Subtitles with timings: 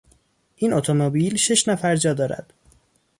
[0.55, 2.53] این اتومبیل شش نفر جا دارد.